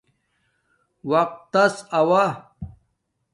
[1.09, 2.25] وقتس آوہ